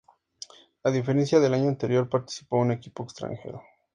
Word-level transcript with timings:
A 0.83 0.89
diferencia 0.89 1.39
del 1.39 1.53
año 1.53 1.69
anterior, 1.69 2.09
participó 2.09 2.57
un 2.57 2.71
equipo 2.71 3.03
extranjero. 3.03 3.61